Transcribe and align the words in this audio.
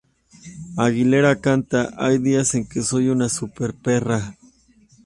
Aguilera 0.77 1.35
canta, 1.41 1.91
"Hay 1.95 2.17
días 2.17 2.55
en 2.55 2.65
que 2.67 2.81
soy 2.81 3.09
una 3.09 3.29
súper 3.29 3.75
perra". 3.75 4.35